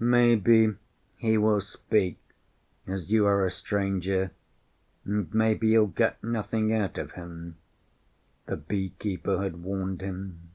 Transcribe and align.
"Maybe 0.00 0.74
he 1.18 1.36
will 1.36 1.60
speak 1.60 2.16
as 2.86 3.10
you 3.12 3.26
are 3.26 3.44
a 3.44 3.50
stranger 3.50 4.30
and 5.04 5.28
maybe 5.34 5.68
you'll 5.68 5.88
get 5.88 6.24
nothing 6.24 6.72
out 6.72 6.96
of 6.96 7.12
him," 7.12 7.58
the 8.46 8.56
beekeeper 8.56 9.42
had 9.42 9.62
warned 9.62 10.00
him. 10.00 10.52